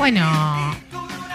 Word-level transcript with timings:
Bueno, 0.00 0.74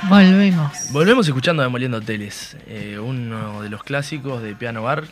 volvemos. 0.10 0.92
Volvemos 0.92 1.27
escuchando 1.27 1.62
Demoliendo 1.62 1.98
Hoteles, 1.98 2.58
eh, 2.65 2.98
uno 2.98 3.61
de 3.61 3.69
los 3.69 3.84
clásicos 3.84 4.41
de 4.41 4.55
Piano 4.55 4.81
Bar. 4.81 5.04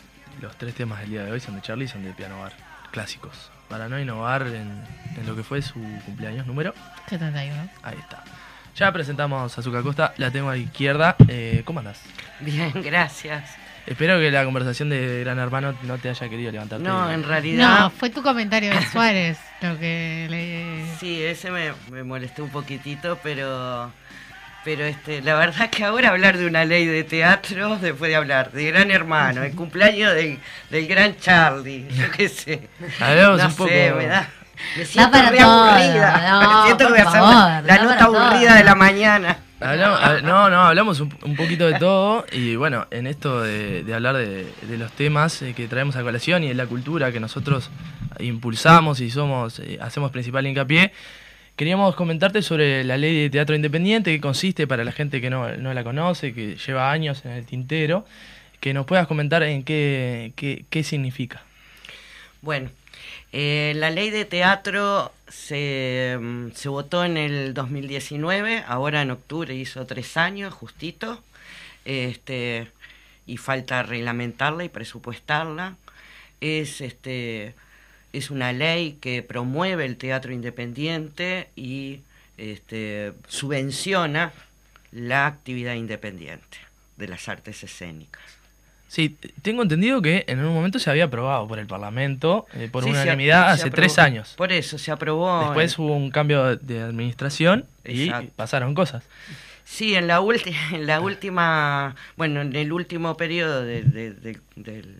Los 0.42 0.56
tres 0.56 0.74
temas 0.74 0.98
del 1.02 1.10
día 1.10 1.22
de 1.22 1.30
hoy 1.30 1.38
son 1.38 1.54
de 1.54 1.62
Charlie, 1.62 1.86
son 1.86 2.02
de 2.02 2.10
Piano 2.10 2.40
Bar, 2.40 2.52
clásicos. 2.90 3.52
Para 3.68 3.88
no 3.88 4.00
innovar 4.00 4.48
en, 4.48 4.82
en 5.16 5.24
lo 5.24 5.36
que 5.36 5.44
fue 5.44 5.62
su 5.62 5.78
cumpleaños 6.04 6.48
número. 6.48 6.74
71. 7.08 7.68
Ahí 7.84 7.96
está. 7.96 8.24
Ya 8.74 8.90
presentamos 8.90 9.56
a 9.56 9.62
Zuka 9.62 9.82
Costa, 9.84 10.14
la 10.16 10.32
tengo 10.32 10.48
a 10.50 10.54
la 10.54 10.58
izquierda. 10.58 11.14
Eh, 11.28 11.62
¿Cómo 11.64 11.78
andás? 11.78 12.02
Bien, 12.40 12.72
gracias. 12.82 13.54
Espero 13.86 14.18
que 14.18 14.30
la 14.30 14.44
conversación 14.44 14.88
de 14.88 15.20
Gran 15.20 15.38
Hermano 15.38 15.74
no 15.82 15.98
te 15.98 16.08
haya 16.08 16.28
querido 16.28 16.50
levantarte. 16.50 16.82
No, 16.84 17.10
en 17.10 17.22
realidad. 17.22 17.80
No, 17.80 17.90
fue 17.90 18.08
tu 18.10 18.22
comentario 18.22 18.70
de 18.70 18.84
Suárez 18.86 19.38
lo 19.60 19.78
que 19.78 20.26
le. 20.30 20.96
Sí, 20.98 21.22
ese 21.22 21.50
me, 21.50 21.72
me 21.90 22.02
molestó 22.02 22.44
un 22.44 22.50
poquitito, 22.50 23.18
pero. 23.22 23.92
Pero 24.64 24.84
este, 24.86 25.20
la 25.20 25.34
verdad 25.34 25.68
que 25.68 25.84
ahora 25.84 26.08
hablar 26.08 26.38
de 26.38 26.46
una 26.46 26.64
ley 26.64 26.86
de 26.86 27.04
teatro, 27.04 27.76
después 27.76 28.08
de 28.10 28.16
hablar 28.16 28.50
de 28.52 28.64
Gran 28.70 28.90
Hermano, 28.90 29.42
el 29.42 29.54
cumpleaños 29.54 30.14
del, 30.14 30.38
del 30.70 30.86
gran 30.86 31.18
Charlie, 31.18 31.86
yo 31.90 32.10
qué 32.10 32.30
sé. 32.30 32.66
Hablamos 32.98 33.38
no 33.40 33.46
un 33.48 33.54
poco. 33.56 33.68
sé, 33.68 33.92
me 33.94 34.06
da. 34.06 34.26
Me 34.78 34.84
siento 34.86 35.10
para 35.10 35.28
re 35.30 35.40
aburrida. 35.40 36.30
no, 36.30 36.40
me 36.60 36.64
siento 36.64 36.78
que 36.78 36.84
por 36.84 36.90
voy 36.92 37.00
a 37.00 37.02
hacer 37.08 37.20
favor, 37.20 37.34
la, 37.34 37.60
la 37.76 37.82
nota 37.82 38.06
todo. 38.06 38.18
aburrida 38.18 38.54
de 38.54 38.64
la 38.64 38.74
mañana. 38.74 39.36
No, 39.64 40.50
no, 40.50 40.62
hablamos 40.62 41.00
un, 41.00 41.36
poquito 41.36 41.66
de 41.66 41.78
todo 41.78 42.26
y 42.32 42.54
bueno, 42.56 42.86
en 42.90 43.06
esto 43.06 43.40
de, 43.40 43.84
hablar 43.94 44.16
de, 44.16 44.46
de 44.62 44.78
los 44.78 44.92
temas 44.92 45.40
eh, 45.40 45.54
que 45.54 45.68
traemos 45.68 45.96
a 45.96 46.02
colación 46.02 46.44
y 46.44 46.48
de 46.48 46.54
la 46.54 46.66
cultura 46.66 47.10
que 47.12 47.20
nosotros 47.20 47.70
impulsamos 48.20 49.00
y 49.00 49.10
somos, 49.10 49.60
eh, 49.60 49.78
hacemos 49.80 50.10
principal 50.10 50.46
hincapié, 50.46 50.92
queríamos 51.56 51.94
comentarte 51.94 52.42
sobre 52.42 52.84
la 52.84 52.98
ley 52.98 53.22
de 53.22 53.30
teatro 53.30 53.56
independiente, 53.56 54.12
que 54.12 54.20
consiste 54.20 54.66
para 54.66 54.84
la 54.84 54.92
gente 54.92 55.20
que 55.20 55.30
no, 55.30 55.56
no 55.56 55.72
la 55.72 55.82
conoce, 55.82 56.34
que 56.34 56.56
lleva 56.56 56.90
años 56.92 57.24
en 57.24 57.32
el 57.32 57.46
tintero, 57.46 58.04
que 58.60 58.74
nos 58.74 58.84
puedas 58.84 59.06
comentar 59.06 59.42
en 59.42 59.62
qué, 59.62 60.32
qué, 60.36 60.64
qué 60.68 60.84
significa. 60.84 61.42
Bueno, 62.42 62.70
eh, 63.32 63.72
la 63.76 63.90
ley 63.90 64.10
de 64.10 64.26
teatro 64.26 65.12
se, 65.28 66.18
mm, 66.20 66.52
se 66.52 66.68
votó 66.68 67.04
en 67.04 67.16
el 67.16 67.54
2019, 67.54 68.64
ahora 68.66 69.02
en 69.02 69.10
octubre 69.10 69.54
hizo 69.54 69.86
tres 69.86 70.16
años, 70.16 70.52
justito, 70.54 71.22
este, 71.84 72.68
y 73.26 73.36
falta 73.36 73.82
reglamentarla 73.82 74.64
y 74.64 74.68
presupuestarla. 74.68 75.76
Es, 76.40 76.80
este, 76.80 77.54
es 78.12 78.30
una 78.30 78.52
ley 78.52 78.98
que 79.00 79.22
promueve 79.22 79.86
el 79.86 79.96
teatro 79.96 80.32
independiente 80.32 81.48
y 81.56 82.00
este, 82.36 83.12
subvenciona 83.28 84.32
la 84.92 85.26
actividad 85.26 85.74
independiente 85.74 86.58
de 86.96 87.08
las 87.08 87.28
artes 87.28 87.64
escénicas. 87.64 88.33
Sí, 88.94 89.16
tengo 89.42 89.62
entendido 89.62 90.00
que 90.02 90.24
en 90.28 90.38
un 90.38 90.54
momento 90.54 90.78
se 90.78 90.88
había 90.88 91.06
aprobado 91.06 91.48
por 91.48 91.58
el 91.58 91.66
Parlamento, 91.66 92.46
eh, 92.54 92.68
por 92.70 92.84
Sí, 92.84 92.90
unanimidad, 92.90 93.50
hace 93.50 93.62
aprobó. 93.62 93.74
tres 93.74 93.98
años. 93.98 94.34
Por 94.36 94.52
eso 94.52 94.78
se 94.78 94.92
aprobó. 94.92 95.40
Después 95.46 95.76
hubo 95.80 95.96
un 95.96 96.10
cambio 96.12 96.54
de 96.56 96.80
administración 96.80 97.64
y 97.84 98.08
pasaron 98.36 98.72
cosas. 98.74 99.02
Sí, 99.64 99.96
en 99.96 100.06
la, 100.06 100.20
ulti- 100.20 100.54
en 100.72 100.86
la 100.86 101.00
última, 101.00 101.96
bueno, 102.16 102.40
en 102.42 102.54
el 102.54 102.72
último 102.72 103.16
periodo 103.16 103.64
de- 103.64 103.82
de- 103.82 104.12
de- 104.12 104.38
del, 104.54 104.94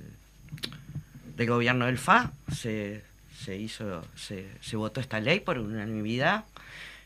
del 1.37 1.49
gobierno 1.49 1.87
del 1.87 1.99
FA 1.99 2.33
se, 2.53 3.01
se 3.45 3.57
hizo, 3.57 4.05
se, 4.17 4.49
se 4.61 4.75
votó 4.77 5.01
esta 5.01 5.21
ley 5.21 5.39
por 5.39 5.59
unanimidad, 5.61 6.47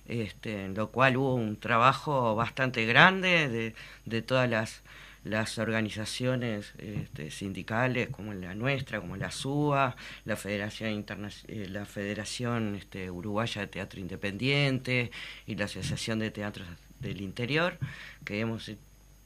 este, 0.09 0.65
en 0.65 0.75
lo 0.75 0.89
cual 0.89 1.19
hubo 1.19 1.35
un 1.35 1.57
trabajo 1.57 2.35
bastante 2.35 2.87
grande 2.87 3.49
de, 3.51 3.75
de 4.07 4.23
todas 4.23 4.49
las, 4.49 4.81
las 5.25 5.59
organizaciones 5.59 6.73
este, 6.79 7.31
sindicales 7.31 8.09
como 8.11 8.33
la 8.35 8.55
nuestra, 8.55 9.01
como 9.01 9.17
la 9.17 9.31
SUA, 9.31 9.97
la 10.25 10.37
Federación 10.37 10.91
Interna 10.93 11.29
eh, 11.49 11.67
la 11.71 11.85
Federación 11.87 12.75
este, 12.77 13.11
Uruguaya 13.11 13.61
de 13.63 13.67
Teatro 13.67 14.01
Independiente 14.01 15.11
y 15.47 15.57
la 15.57 15.67
Asociación 15.67 16.19
de 16.21 16.31
Teatros 16.31 16.67
del 17.01 17.21
Interior, 17.21 17.79
que 18.25 18.41
hemos 18.41 18.69
eh, 18.69 18.77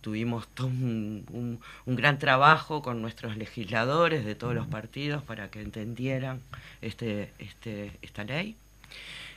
tuvimos 0.00 0.48
todo 0.48 0.66
un, 0.66 1.24
un- 1.30 1.60
un 1.86 1.96
gran 1.96 2.18
trabajo 2.18 2.82
con 2.82 3.00
nuestros 3.02 3.36
legisladores 3.36 4.24
de 4.24 4.34
todos 4.34 4.54
los 4.54 4.66
partidos 4.66 5.22
para 5.22 5.48
que 5.50 5.60
entendieran 5.62 6.40
este, 6.80 7.30
este, 7.38 7.92
esta 8.02 8.24
ley. 8.24 8.56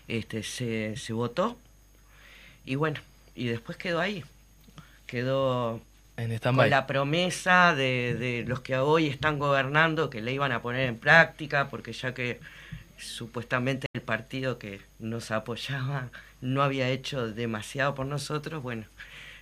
Este, 0.07 0.43
se, 0.43 0.95
se 0.97 1.13
votó 1.13 1.57
y 2.65 2.75
bueno, 2.75 2.99
y 3.35 3.45
después 3.45 3.77
quedó 3.77 3.99
ahí. 3.99 4.23
Quedó 5.07 5.81
En 6.17 6.37
con 6.39 6.69
la 6.69 6.87
promesa 6.87 7.75
de, 7.75 8.15
de 8.17 8.45
los 8.47 8.61
que 8.61 8.77
hoy 8.77 9.07
están 9.07 9.37
gobernando 9.37 10.09
que 10.09 10.21
le 10.21 10.31
iban 10.31 10.51
a 10.53 10.61
poner 10.61 10.87
en 10.87 10.97
práctica, 10.97 11.67
porque 11.69 11.91
ya 11.91 12.13
que 12.13 12.39
supuestamente 12.97 13.87
el 13.93 14.01
partido 14.01 14.57
que 14.57 14.81
nos 14.99 15.31
apoyaba 15.31 16.07
no 16.41 16.61
había 16.63 16.87
hecho 16.89 17.27
demasiado 17.27 17.95
por 17.95 18.05
nosotros, 18.05 18.63
bueno, 18.63 18.85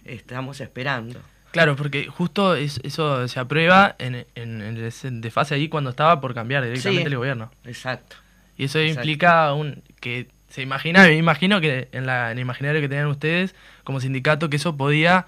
estamos 0.05 0.61
esperando. 0.61 1.19
Claro, 1.51 1.75
porque 1.75 2.07
justo 2.07 2.55
es- 2.55 2.79
eso 2.83 3.27
se 3.27 3.39
aprueba 3.39 3.95
en, 3.99 4.15
en, 4.33 4.61
en 4.61 4.77
el 4.77 5.21
de 5.21 5.31
fase 5.31 5.53
ahí 5.53 5.69
cuando 5.69 5.91
estaba 5.91 6.19
por 6.19 6.33
cambiar 6.33 6.63
directamente 6.63 7.03
Sí. 7.03 7.11
el 7.11 7.17
gobierno. 7.17 7.51
Exacto. 7.65 8.15
Y 8.57 8.65
eso 8.65 8.79
Exacto. 8.79 9.01
implica 9.01 9.53
un 9.53 9.83
que 9.99 10.27
se 10.49 10.61
imagina, 10.63 11.03
me 11.03 11.15
imagino 11.15 11.61
que 11.61 11.87
en, 11.91 12.05
la, 12.07 12.31
en 12.31 12.37
el 12.37 12.41
imaginario 12.41 12.81
que 12.81 12.89
tenían 12.89 13.07
ustedes 13.07 13.53
como 13.83 13.99
sindicato 13.99 14.49
que 14.49 14.57
eso 14.57 14.75
podía 14.77 15.25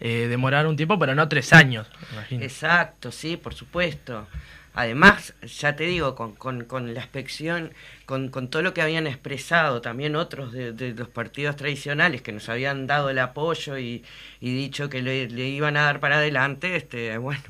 eh, 0.00 0.26
demorar 0.28 0.66
un 0.66 0.76
tiempo, 0.76 0.98
pero 0.98 1.14
no 1.14 1.28
tres 1.28 1.52
años. 1.52 1.88
Exacto, 2.38 3.12
sí, 3.12 3.36
por 3.36 3.54
supuesto. 3.54 4.28
Además, 4.76 5.34
ya 5.42 5.76
te 5.76 5.84
digo, 5.84 6.16
con, 6.16 6.34
con, 6.34 6.64
con 6.64 6.94
la 6.94 7.00
inspección, 7.00 7.72
con, 8.06 8.28
con 8.28 8.50
todo 8.50 8.62
lo 8.62 8.74
que 8.74 8.82
habían 8.82 9.06
expresado 9.06 9.80
también 9.80 10.16
otros 10.16 10.52
de, 10.52 10.72
de 10.72 10.92
los 10.94 11.08
partidos 11.08 11.54
tradicionales 11.56 12.22
que 12.22 12.32
nos 12.32 12.48
habían 12.48 12.86
dado 12.88 13.08
el 13.08 13.20
apoyo 13.20 13.78
y, 13.78 14.04
y 14.40 14.54
dicho 14.54 14.88
que 14.90 15.00
le, 15.00 15.28
le 15.28 15.46
iban 15.48 15.76
a 15.76 15.82
dar 15.84 16.00
para 16.00 16.16
adelante, 16.16 16.74
este, 16.76 17.16
bueno, 17.18 17.42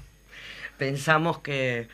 pensamos 0.79 1.39
que, 1.41 1.89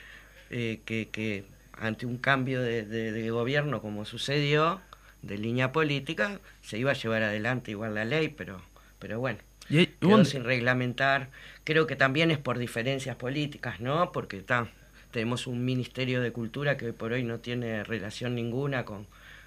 eh, 0.50 0.80
que, 0.84 1.08
que 1.10 1.44
ante 1.72 2.06
un 2.06 2.18
cambio 2.18 2.60
de, 2.62 2.84
de- 2.84 3.12
de 3.12 3.30
gobierno 3.30 3.80
como 3.80 4.04
sucedió, 4.04 4.80
de 5.22 5.38
línea 5.38 5.72
política, 5.72 6.40
se 6.62 6.78
iba 6.78 6.92
a 6.92 6.94
llevar 6.94 7.22
adelante 7.22 7.70
igual 7.72 7.94
la 7.94 8.04
ley, 8.04 8.28
pero, 8.28 8.62
pero 8.98 9.20
bueno 9.20 9.38
Y 9.70 9.86
quedó 9.86 10.18
un- 10.18 10.26
sin 10.26 10.44
reglamentar. 10.44 11.30
Creo 11.64 11.86
que 11.86 11.96
también 11.96 12.30
es 12.30 12.38
por 12.38 12.58
diferencias 12.58 13.16
políticas, 13.16 13.80
¿no? 13.80 14.12
Porque 14.12 14.42
ta, 14.42 14.68
tenemos 15.12 15.46
un 15.46 15.64
Ministerio 15.64 16.20
de 16.22 16.32
Cultura 16.32 16.76
que 16.76 16.86
hoy 16.86 16.92
por 16.92 17.12
hoy 17.12 17.22
no 17.24 17.38
tiene 17.40 17.84
relación 17.84 18.34
ninguna 18.34 18.84
con, 18.84 19.06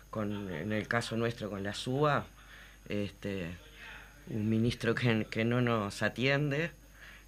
con 0.10 0.50
en 0.52 0.72
el 0.74 0.88
caso 0.88 1.18
nuestro, 1.18 1.50
con 1.50 1.64
la 1.64 1.74
SUA. 1.74 2.26
Este, 2.90 3.48
un 4.28 4.50
ministro 4.50 4.96
que, 4.96 5.28
que 5.30 5.46
no 5.46 5.62
nos 5.62 6.02
atiende, 6.04 6.72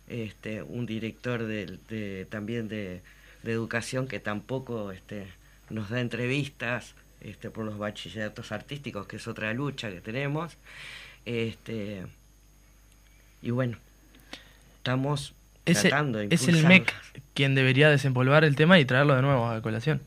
este, 0.07 0.61
un 0.63 0.85
director 0.85 1.43
de, 1.45 2.27
también 2.29 2.67
de, 2.69 3.01
de 3.43 3.51
educación 3.51 4.07
que 4.07 4.19
tampoco 4.19 4.91
este, 4.91 5.27
nos 5.69 5.89
da 5.89 6.01
entrevistas 6.01 6.95
este, 7.21 7.49
por 7.49 7.65
los 7.65 7.77
bachilleratos 7.77 8.51
artísticos, 8.51 9.07
que 9.07 9.17
es 9.17 9.27
otra 9.27 9.53
lucha 9.53 9.89
que 9.91 10.01
tenemos. 10.01 10.57
Este, 11.25 12.05
y 13.45 13.51
bueno, 13.51 13.77
estamos 14.77 15.33
es, 15.65 15.77
el- 15.85 15.89
tratando 15.89 16.19
de 16.19 16.27
es 16.29 16.47
el. 16.47 16.65
MEC 16.65 16.93
quien 17.33 17.55
debería 17.55 17.89
desempolvar 17.89 18.43
el 18.43 18.55
tema 18.55 18.79
y 18.79 18.85
traerlo 18.85 19.15
de 19.15 19.21
nuevo 19.21 19.47
a 19.47 19.61
colación. 19.61 20.01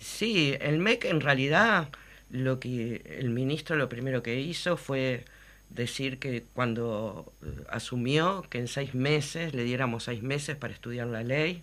Sí, 0.00 0.54
el 0.60 0.78
MEC 0.78 1.04
en 1.06 1.20
realidad 1.20 1.88
lo 2.30 2.58
que 2.60 3.02
el 3.20 3.30
ministro 3.30 3.76
lo 3.76 3.88
primero 3.88 4.22
que 4.22 4.40
hizo 4.40 4.76
fue 4.76 5.24
decir 5.70 6.18
que 6.18 6.44
cuando 6.54 7.32
eh, 7.44 7.48
asumió 7.70 8.44
que 8.50 8.58
en 8.58 8.68
seis 8.68 8.94
meses 8.94 9.54
le 9.54 9.64
diéramos 9.64 10.04
seis 10.04 10.22
meses 10.22 10.56
para 10.56 10.72
estudiar 10.72 11.06
la 11.08 11.22
ley 11.22 11.62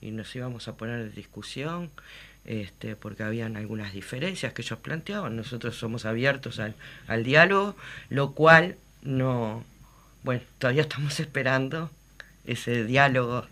y 0.00 0.10
nos 0.10 0.34
íbamos 0.34 0.66
a 0.68 0.76
poner 0.76 1.00
en 1.00 1.14
discusión 1.14 1.90
este, 2.44 2.96
porque 2.96 3.22
habían 3.24 3.56
algunas 3.56 3.92
diferencias 3.92 4.52
que 4.54 4.62
ellos 4.62 4.78
planteaban. 4.78 5.36
Nosotros 5.36 5.76
somos 5.76 6.04
abiertos 6.06 6.58
al, 6.60 6.74
al 7.06 7.22
diálogo, 7.22 7.76
lo 8.08 8.32
cual 8.32 8.76
no, 9.02 9.64
bueno, 10.22 10.42
todavía 10.58 10.82
estamos 10.82 11.18
esperando 11.20 11.90
ese 12.46 12.84
diálogo 12.84 13.42
que 13.42 13.48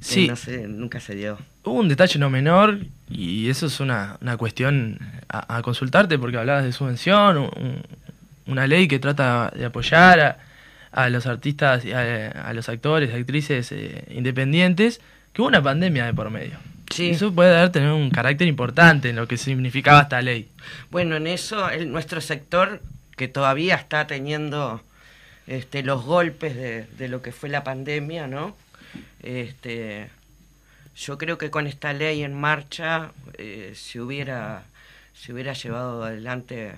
Sí. 0.00 0.28
no 0.28 0.36
nunca 0.68 1.00
se 1.00 1.14
dio. 1.14 1.38
Hubo 1.64 1.80
un 1.80 1.88
detalle 1.88 2.18
no 2.18 2.30
menor 2.30 2.78
y 3.10 3.48
eso 3.48 3.66
es 3.66 3.80
una, 3.80 4.16
una 4.20 4.36
cuestión 4.36 4.98
a, 5.28 5.56
a 5.56 5.62
consultarte 5.62 6.18
porque 6.18 6.36
hablabas 6.38 6.64
de 6.64 6.72
subvención, 6.72 7.36
un- 7.38 7.82
una 8.46 8.66
ley 8.66 8.88
que 8.88 8.98
trata 8.98 9.52
de 9.54 9.66
apoyar 9.66 10.20
a, 10.20 10.38
a 10.92 11.10
los 11.10 11.26
artistas, 11.26 11.84
y 11.84 11.92
a, 11.92 12.28
a 12.30 12.52
los 12.54 12.68
actores, 12.70 13.12
actrices 13.14 13.70
eh, 13.72 14.04
independientes, 14.10 15.00
que 15.34 15.42
hubo 15.42 15.48
una 15.48 15.62
pandemia 15.62 16.06
de 16.06 16.14
por 16.14 16.30
medio. 16.30 16.56
Sí. 16.90 17.10
Eso 17.10 17.30
puede 17.34 17.50
dar 17.52 17.70
tener 17.70 17.90
un 17.92 18.08
carácter 18.08 18.48
importante 18.48 19.10
en 19.10 19.16
lo 19.16 19.28
que 19.28 19.36
significaba 19.36 20.00
esta 20.02 20.22
ley. 20.22 20.48
Bueno, 20.90 21.16
en 21.16 21.26
eso 21.26 21.68
el, 21.68 21.92
nuestro 21.92 22.22
sector 22.22 22.80
que 23.16 23.28
todavía 23.28 23.74
está 23.74 24.06
teniendo 24.06 24.82
este, 25.48 25.82
los 25.82 26.04
golpes 26.04 26.54
de, 26.54 27.08
lo 27.08 27.22
que 27.22 27.32
fue 27.32 27.48
la 27.48 27.64
pandemia, 27.64 28.26
¿no? 28.26 28.54
Este, 29.22 30.10
yo 30.94 31.16
creo 31.18 31.38
que 31.38 31.50
con 31.50 31.66
esta 31.66 31.92
ley 31.92 32.22
en 32.22 32.34
marcha 32.34 33.12
eh, 33.38 33.72
se 33.74 34.00
hubiera 34.00 34.64
hubiera 35.28 35.52
llevado 35.52 36.04
adelante 36.04 36.74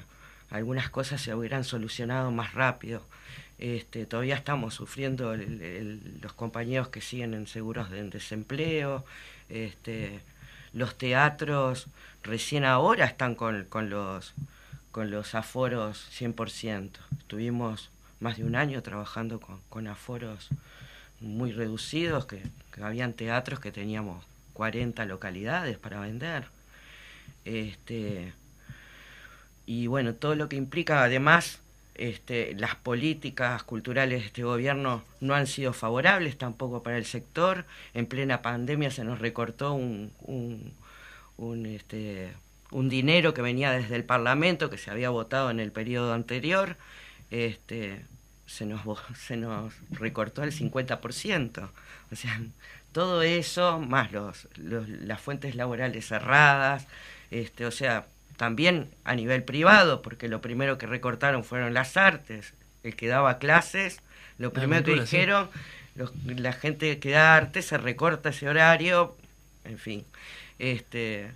algunas 0.50 0.88
cosas 0.88 1.20
se 1.20 1.34
hubieran 1.34 1.64
solucionado 1.64 2.30
más 2.30 2.54
rápido. 2.54 3.02
Este, 3.58 4.06
todavía 4.06 4.36
estamos 4.36 4.74
sufriendo 4.74 5.36
los 5.36 6.32
compañeros 6.32 6.88
que 6.88 7.00
siguen 7.00 7.34
en 7.34 7.46
seguros 7.46 7.90
de 7.90 8.02
desempleo, 8.04 9.04
este, 9.48 10.20
los 10.72 10.96
teatros 10.96 11.88
recién 12.22 12.64
ahora 12.64 13.04
están 13.04 13.34
con, 13.34 13.64
con, 13.64 13.90
los, 13.90 14.32
con 14.92 15.10
los 15.10 15.34
aforos 15.34 16.08
100%. 16.18 16.90
Estuvimos 17.18 17.90
más 18.20 18.36
de 18.36 18.44
un 18.44 18.54
año 18.54 18.82
trabajando 18.82 19.40
con, 19.40 19.86
aforos 19.88 20.48
muy 21.20 21.52
reducidos, 21.52 22.26
que, 22.26 22.42
habían 22.80 23.12
teatros 23.12 23.60
que 23.60 23.72
teníamos 23.72 24.24
40 24.52 25.04
localidades 25.06 25.76
para 25.78 26.00
vender. 26.00 26.44
Este, 27.44 28.32
y 29.66 29.86
bueno, 29.86 30.14
todo 30.14 30.34
lo 30.34 30.48
que 30.48 30.56
implica 30.56 31.02
además 31.02 31.60
este, 31.94 32.54
las 32.54 32.76
políticas 32.76 33.62
culturales 33.62 34.20
de 34.20 34.26
este 34.26 34.42
gobierno 34.42 35.02
no 35.20 35.34
han 35.34 35.46
sido 35.46 35.74
favorables 35.74 36.38
tampoco 36.38 36.82
para 36.82 36.96
el 36.96 37.04
sector. 37.04 37.66
En 37.92 38.06
plena 38.06 38.40
pandemia 38.40 38.90
se 38.90 39.04
nos 39.04 39.18
recortó 39.18 39.74
un, 39.74 40.10
un, 40.22 40.72
un, 41.36 41.66
este, 41.66 42.32
un 42.70 42.88
dinero 42.88 43.34
que 43.34 43.42
venía 43.42 43.70
desde 43.72 43.96
el 43.96 44.04
Parlamento, 44.04 44.70
que 44.70 44.78
se 44.78 44.90
había 44.90 45.10
votado 45.10 45.50
en 45.50 45.60
el 45.60 45.72
periodo 45.72 46.14
anterior. 46.14 46.76
Este, 47.30 48.04
se 48.46 48.66
nos, 48.66 48.82
se 49.16 49.36
nos 49.36 49.74
recortó 49.90 50.42
el 50.42 50.52
50%. 50.52 51.70
O 52.10 52.16
sea, 52.16 52.40
todo 52.92 53.22
eso, 53.22 53.78
más 53.78 54.12
los, 54.12 54.48
los 54.56 54.88
las 54.88 55.20
fuentes 55.20 55.54
laborales 55.54 56.08
cerradas, 56.08 56.86
este, 57.30 57.66
o 57.66 57.70
sea, 57.70 58.06
también 58.36 58.90
a 59.04 59.14
nivel 59.14 59.44
privado, 59.44 60.02
porque 60.02 60.28
lo 60.28 60.40
primero 60.40 60.78
que 60.78 60.86
recortaron 60.86 61.44
fueron 61.44 61.74
las 61.74 61.96
artes. 61.96 62.54
El 62.82 62.96
que 62.96 63.08
daba 63.08 63.38
clases, 63.38 64.00
lo 64.38 64.52
primero 64.52 64.82
que 64.82 64.94
dijeron, 64.94 65.50
sí. 65.52 65.60
los, 65.96 66.12
la 66.24 66.52
gente 66.52 66.98
que 66.98 67.10
da 67.10 67.36
arte 67.36 67.62
se 67.62 67.76
recorta 67.76 68.30
ese 68.30 68.48
horario, 68.48 69.16
en 69.64 69.78
fin. 69.78 70.04
Este, 70.58 71.30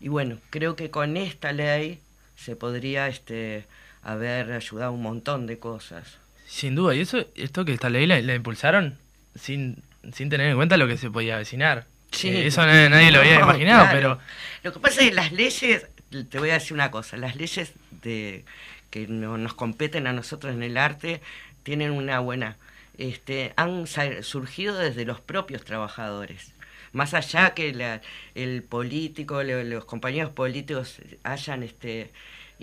y 0.00 0.08
bueno, 0.08 0.38
creo 0.50 0.76
que 0.76 0.90
con 0.90 1.16
esta 1.16 1.52
ley 1.52 2.00
se 2.36 2.56
podría 2.56 3.06
este, 3.08 3.64
haber 4.04 4.52
ayudado 4.52 4.92
un 4.92 5.02
montón 5.02 5.46
de 5.46 5.58
cosas. 5.58 6.18
Sin 6.46 6.74
duda, 6.74 6.94
y 6.94 7.00
eso, 7.00 7.26
esto 7.34 7.64
que 7.64 7.72
esta 7.72 7.90
ley 7.90 8.06
la, 8.06 8.20
la 8.20 8.34
impulsaron 8.34 8.98
sin, 9.34 9.82
sin 10.12 10.28
tener 10.28 10.48
en 10.48 10.56
cuenta 10.56 10.76
lo 10.76 10.86
que 10.86 10.96
se 10.96 11.10
podía 11.10 11.34
avecinar. 11.36 11.86
Sí, 12.12 12.28
eh, 12.28 12.46
eso 12.46 12.64
nadie, 12.64 12.88
nadie, 12.88 13.10
lo 13.10 13.20
había 13.20 13.40
imaginado, 13.40 13.84
claro. 13.84 13.96
pero... 13.96 14.18
Lo 14.62 14.72
que 14.72 14.78
pasa 14.78 15.00
es 15.00 15.08
que 15.08 15.14
las 15.14 15.32
leyes, 15.32 15.86
te 16.30 16.38
voy 16.38 16.50
a 16.50 16.54
decir 16.54 16.74
una 16.74 16.90
cosa, 16.90 17.16
las 17.16 17.34
leyes 17.34 17.72
de 18.02 18.44
que 18.90 19.08
no, 19.08 19.38
nos 19.38 19.54
competen 19.54 20.06
a 20.06 20.12
nosotros 20.12 20.54
en 20.54 20.62
el 20.62 20.76
arte 20.76 21.20
tienen 21.62 21.90
una 21.90 22.20
buena... 22.20 22.56
Este, 22.96 23.52
han 23.56 23.88
surgido 24.22 24.78
desde 24.78 25.04
los 25.04 25.20
propios 25.20 25.64
trabajadores. 25.64 26.54
Más 26.92 27.12
allá 27.12 27.52
que 27.52 27.74
la, 27.74 28.02
el 28.36 28.62
político, 28.62 29.42
los 29.42 29.84
compañeros 29.84 30.30
políticos 30.30 31.00
hayan 31.24 31.64
este, 31.64 32.12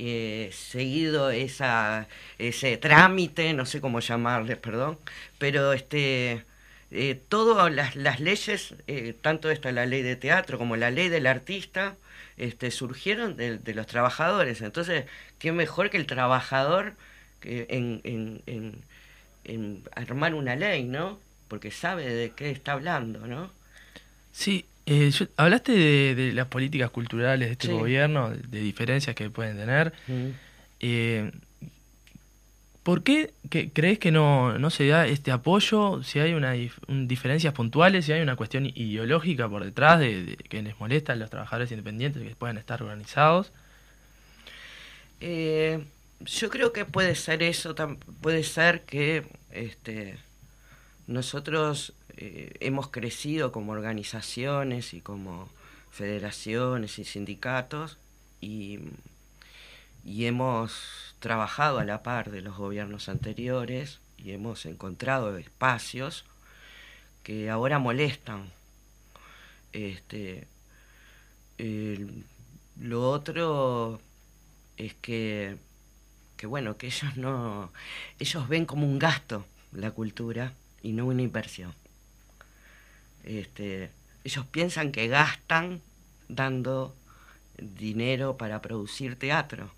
eh, 0.03 0.49
seguido 0.51 1.29
esa, 1.29 2.07
ese 2.39 2.75
trámite, 2.77 3.53
no 3.53 3.67
sé 3.67 3.81
cómo 3.81 3.99
llamarles, 3.99 4.57
perdón, 4.57 4.97
pero 5.37 5.73
este 5.73 6.43
eh, 6.89 7.21
todas 7.29 7.71
las, 7.95 8.19
leyes, 8.19 8.73
eh, 8.87 9.13
tanto 9.21 9.51
esta 9.51 9.71
la 9.71 9.85
ley 9.85 10.01
de 10.01 10.15
teatro 10.15 10.57
como 10.57 10.75
la 10.75 10.89
ley 10.89 11.07
del 11.09 11.27
artista, 11.27 11.97
este, 12.37 12.71
surgieron 12.71 13.37
de, 13.37 13.59
de 13.59 13.73
los 13.75 13.85
trabajadores. 13.85 14.61
Entonces, 14.61 15.05
¿qué 15.37 15.51
mejor 15.51 15.91
que 15.91 15.97
el 15.97 16.07
trabajador 16.07 16.95
en, 17.43 18.01
en, 18.03 18.41
en, 18.47 18.83
en, 19.43 19.83
armar 19.95 20.33
una 20.33 20.55
ley, 20.55 20.83
¿no? 20.83 21.19
Porque 21.47 21.69
sabe 21.69 22.09
de 22.11 22.31
qué 22.31 22.49
está 22.49 22.71
hablando, 22.71 23.27
¿no? 23.27 23.51
Sí, 24.31 24.65
eh, 24.85 25.11
yo, 25.11 25.25
hablaste 25.37 25.71
de, 25.73 26.15
de, 26.15 26.33
las 26.33 26.47
políticas 26.47 26.89
culturales 26.89 27.47
de 27.47 27.53
este 27.53 27.67
sí. 27.67 27.73
gobierno, 27.73 28.29
de, 28.29 28.59
diferencias 28.59 29.15
que 29.15 29.29
pueden 29.29 29.57
tener. 29.57 29.93
Eh, 30.79 31.31
¿Por 32.83 33.03
qué 33.03 33.33
que, 33.51 33.71
crees 33.71 33.99
que 33.99 34.11
no, 34.11 34.57
no, 34.57 34.69
se 34.71 34.87
da 34.87 35.05
este 35.05 35.31
apoyo? 35.31 36.01
Si 36.03 36.19
hay 36.19 36.33
una 36.33 36.53
dif 36.53 36.79
un, 36.87 37.07
diferencias 37.07 37.53
puntuales, 37.53 38.05
si 38.05 38.11
hay 38.11 38.21
una 38.21 38.35
cuestión 38.35 38.65
ideológica 38.65 39.47
por 39.47 39.63
detrás 39.63 39.99
de, 39.99 40.23
de, 40.23 40.35
que 40.37 40.63
les 40.63 40.79
molesta 40.79 41.13
a 41.13 41.15
los 41.15 41.29
trabajadores 41.29 41.69
independientes 41.71 42.23
que 42.23 42.35
puedan 42.35 42.57
estar 42.57 42.81
organizados. 42.81 43.51
Eh, 45.19 45.83
yo 46.21 46.49
creo 46.49 46.73
que 46.73 46.85
puede 46.85 47.15
ser 47.15 47.43
eso, 47.43 47.75
puede 48.21 48.43
ser 48.43 48.81
que 48.81 49.25
este, 49.51 50.17
nosotros 51.07 51.93
eh, 52.17 52.53
hemos 52.59 52.89
crecido 52.89 53.51
como 53.51 53.71
organizaciones 53.73 54.93
y 54.93 55.01
como 55.01 55.49
federaciones 55.91 56.99
y 56.99 57.05
sindicatos 57.05 57.97
y, 58.39 58.79
hemos 60.05 61.15
trabajado 61.19 61.79
a 61.79 61.85
la 61.85 62.01
par 62.01 62.31
de 62.31 62.41
los 62.41 62.57
gobiernos 62.57 63.09
anteriores 63.09 63.99
y 64.17 64.31
hemos 64.31 64.65
encontrado 64.65 65.37
espacios 65.37 66.25
que 67.23 67.49
ahora 67.49 67.77
molestan. 67.79 68.49
Este, 69.73 70.47
lo 72.79 73.09
otro 73.09 74.01
es 74.77 74.95
que, 74.95 75.57
que 76.37 76.47
bueno, 76.47 76.77
que 76.77 76.87
ellos 76.87 77.15
no, 77.17 77.71
ellos 78.19 78.47
ven 78.47 78.65
como 78.65 78.87
un 78.87 78.97
gasto 78.97 79.45
la 79.71 79.91
cultura 79.91 80.53
y 80.81 80.93
no 80.93 81.05
una 81.05 81.21
inversión. 81.21 81.73
Este, 83.23 83.91
ellos 84.23 84.45
piensan 84.45 84.91
que 84.91 85.07
gastan 85.07 85.81
dando 86.27 86.95
dinero 87.57 88.37
para 88.37 88.61
producir 88.61 89.17
teatro 89.17 89.71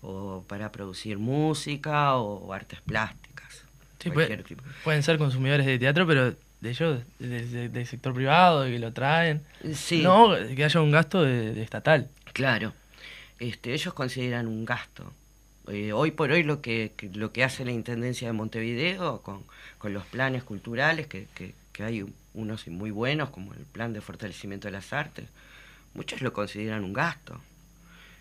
o 0.00 0.44
para 0.48 0.72
producir 0.72 1.18
música 1.18 2.16
o 2.16 2.52
artes 2.52 2.80
plásticas. 2.80 3.64
Sí, 3.98 4.10
puede, 4.10 4.36
tipo. 4.38 4.62
Pueden 4.84 5.02
ser 5.02 5.18
consumidores 5.18 5.66
de 5.66 5.78
teatro, 5.78 6.06
pero 6.06 6.34
de 6.60 6.70
ellos, 6.70 7.02
del 7.18 7.50
de, 7.50 7.68
de 7.68 7.86
sector 7.86 8.14
privado, 8.14 8.62
de 8.62 8.72
que 8.72 8.78
lo 8.78 8.92
traen. 8.92 9.42
Sí. 9.74 10.02
No, 10.02 10.34
que 10.54 10.64
haya 10.64 10.80
un 10.80 10.90
gasto 10.90 11.22
de, 11.22 11.60
estatal. 11.62 12.08
Claro. 12.32 12.72
Este, 13.38 13.74
ellos 13.74 13.94
consideran 13.94 14.46
un 14.46 14.64
gasto. 14.64 15.12
Eh, 15.68 15.92
hoy 15.92 16.12
por 16.12 16.30
hoy 16.30 16.44
lo 16.44 16.60
que, 16.60 16.92
que, 16.96 17.08
lo 17.08 17.32
que 17.32 17.42
hace 17.42 17.64
la 17.64 17.72
Intendencia 17.72 18.28
de 18.28 18.32
Montevideo 18.32 19.20
con, 19.22 19.42
con 19.78 19.92
los 19.92 20.06
planes 20.06 20.44
culturales, 20.44 21.06
que, 21.08 21.26
que, 21.34 21.54
que 21.76 21.84
hay 21.84 22.06
unos 22.32 22.66
muy 22.68 22.90
buenos, 22.90 23.28
como 23.28 23.52
el 23.52 23.66
plan 23.66 23.92
de 23.92 24.00
fortalecimiento 24.00 24.68
de 24.68 24.72
las 24.72 24.94
artes, 24.94 25.28
muchos 25.92 26.22
lo 26.22 26.32
consideran 26.32 26.84
un 26.84 26.94
gasto 26.94 27.38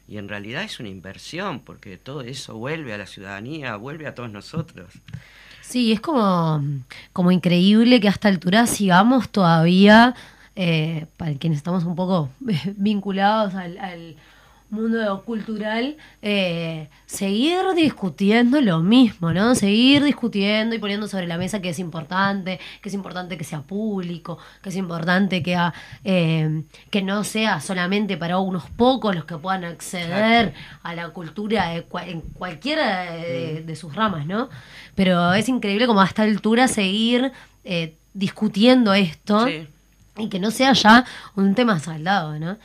y 0.08 0.18
en 0.18 0.28
realidad 0.28 0.64
es 0.64 0.80
una 0.80 0.90
inversión 0.90 1.62
porque 1.62 1.98
todo 1.98 2.22
eso 2.22 2.56
vuelve 2.56 2.94
a 2.94 2.98
la 2.98 3.08
ciudadanía, 3.08 3.78
vuelve 3.78 4.08
a 4.08 4.14
todos 4.14 4.30
nosotros. 4.30 4.92
Sí, 5.62 5.94
es 5.94 6.02
como, 6.02 6.64
como 7.14 7.32
increíble 7.32 8.00
que 8.02 8.08
a 8.08 8.12
esta 8.12 8.28
altura 8.28 8.68
sigamos 8.68 9.30
todavía, 9.30 10.16
eh, 10.56 11.08
para 11.18 11.34
quienes 11.36 11.58
estamos 11.58 11.86
un 11.86 11.96
poco 11.96 12.30
vinculados 12.76 13.56
al, 13.56 13.78
al 13.78 14.16
mundo 14.70 15.24
cultural, 15.24 15.98
eh, 16.22 16.90
seguir 17.06 17.60
discutiendo 17.76 18.62
lo 18.62 18.80
mismo, 18.80 19.32
¿no? 19.32 19.56
Seguir 19.56 20.04
discutiendo 20.04 20.76
y 20.76 20.80
poniendo 20.80 21.08
sobre 21.08 21.28
la 21.28 21.38
mesa 21.38 21.62
que 21.62 21.70
es 21.70 21.80
importante, 21.80 22.60
que 22.82 22.90
es 22.90 22.96
importante 22.96 23.38
que 23.38 23.44
sea 23.44 23.62
público, 23.62 24.38
que 24.62 24.70
es 24.70 24.76
importante 24.76 25.44
que, 25.44 25.58
eh, 26.04 26.64
que 26.90 27.02
no 27.02 27.24
sea 27.24 27.62
solamente 27.62 28.18
para 28.18 28.40
unos 28.40 28.70
pocos 28.70 29.16
los 29.16 29.26
que 29.26 29.38
puedan 29.38 29.64
acceder 29.64 30.50
Exacto. 30.50 30.80
a 30.84 30.96
la 30.96 31.10
cultura 31.10 31.70
de, 31.70 31.86
en 32.08 32.22
cualquiera 32.22 33.14
de, 33.14 33.64
de, 33.66 33.76
sus 33.76 33.96
ramas, 33.96 34.26
¿no? 34.26 34.50
Pero 34.96 35.34
es 35.34 35.48
increíble 35.50 35.88
como 35.88 36.02
a 36.02 36.06
esta 36.06 36.24
altura 36.24 36.68
seguir 36.68 37.32
eh, 37.64 37.96
discutiendo 38.14 38.94
esto 38.94 39.46
sí. 39.46 39.68
y 40.18 40.30
que 40.30 40.40
no 40.40 40.52
sea 40.52 40.74
ya 40.74 41.06
un 41.36 41.54
tema 41.54 41.80
saldado, 41.80 42.40
¿no? 42.40 42.58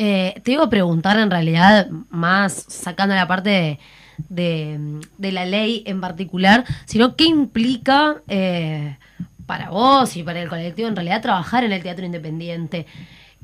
Eh, 0.00 0.40
te 0.44 0.52
iba 0.52 0.62
a 0.62 0.70
preguntar 0.70 1.18
en 1.18 1.28
realidad, 1.28 1.88
más 2.08 2.66
sacando 2.68 3.16
la 3.16 3.26
parte 3.26 3.80
de, 4.28 5.00
la 5.18 5.44
ley 5.44 5.82
en 5.86 6.00
particular, 6.00 6.64
sino 6.84 7.16
qué 7.16 7.24
implica 7.24 8.22
eh, 8.28 8.96
para 9.44 9.70
vos 9.70 10.16
y 10.16 10.22
para 10.22 10.40
el 10.40 10.48
colectivo 10.48 10.86
en 10.86 10.94
realidad 10.94 11.20
trabajar 11.20 11.64
en 11.64 11.72
el 11.72 11.82
teatro 11.82 12.06
independiente. 12.06 12.86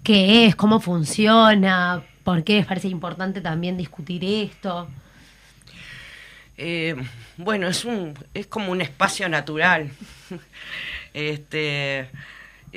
¿Qué 0.04 0.46
es? 0.46 0.54
¿Cómo 0.54 0.78
funciona? 0.78 2.04
¿Por 2.23 2.44
qué 2.44 2.58
les 2.58 2.66
parece 2.66 2.87
importante 2.87 3.40
también 3.40 3.76
discutir 3.76 4.25
esto? 4.25 4.87
Eh, 6.56 6.94
bueno, 7.37 7.66
es 7.66 7.84
un 7.84 8.14
es 8.32 8.46
como 8.46 8.70
un 8.70 8.80
espacio 8.80 9.28
natural. 9.28 9.90
este 11.14 12.08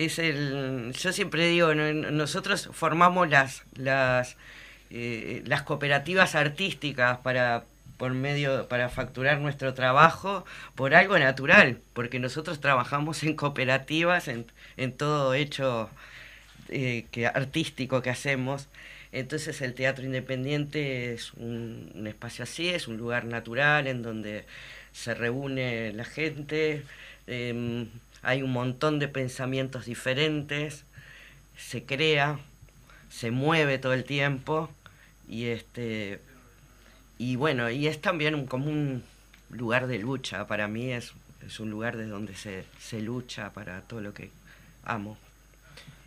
es 0.05 0.19
el 0.19 0.93
yo 0.93 1.11
siempre 1.11 1.47
digo, 1.47 1.73
nosotros 1.75 2.69
formamos 2.71 3.29
las 3.29 3.63
las 3.75 4.37
eh, 4.89 5.43
las 5.45 5.63
cooperativas 5.63 6.35
artísticas 6.35 7.17
para 7.19 7.65
por 7.97 8.13
medio 8.13 8.67
para 8.67 8.89
facturar 8.89 9.39
nuestro 9.39 9.73
trabajo 9.73 10.45
por 10.75 10.93
algo 10.95 11.17
natural, 11.17 11.79
porque 11.93 12.19
nosotros 12.19 12.61
trabajamos 12.61 13.23
en 13.23 13.35
cooperativas 13.35 14.27
en, 14.27 14.45
en 14.77 14.91
todo 14.93 15.33
hecho 15.33 15.89
eh, 16.69 17.05
que 17.11 17.27
artístico 17.27 18.01
que 18.01 18.09
hacemos. 18.09 18.67
Entonces 19.11 19.61
el 19.61 19.73
teatro 19.73 20.05
independiente 20.05 21.13
es 21.13 21.33
un, 21.33 22.05
espacio 22.07 22.43
así, 22.43 22.69
es 22.69 22.87
un 22.87 22.97
lugar 22.97 23.25
natural 23.25 23.87
en 23.87 24.03
donde 24.03 24.45
se 24.91 25.13
reúne 25.13 25.93
la 25.93 26.03
gente, 26.05 26.83
em, 27.27 27.87
hay 28.27 28.41
un 28.41 28.51
montón 28.51 28.99
de 28.99 29.07
pensamientos 29.07 29.85
diferentes, 29.85 30.83
se 31.55 31.85
crea, 31.85 32.37
se 33.09 33.31
mueve 33.31 33.77
todo 33.77 33.93
el 33.93 34.03
tiempo 34.03 34.69
y 35.29 35.45
este 35.45 36.19
y 37.17 37.37
bueno, 37.37 37.69
y 37.69 37.87
es 37.87 38.01
también 38.01 38.35
un, 38.35 38.45
como 38.45 38.69
un 38.69 39.01
lugar 39.49 39.87
de 39.87 39.99
lucha, 39.99 40.45
para 40.45 40.67
mí 40.67 40.91
es, 40.91 41.13
es 41.47 41.61
un 41.61 41.69
lugar 41.69 41.95
de 41.95 42.05
donde 42.05 42.35
se, 42.35 42.65
se 42.81 42.99
lucha 42.99 43.53
para 43.53 43.79
todo 43.79 44.01
lo 44.01 44.13
que 44.13 44.29
amo. 44.83 45.17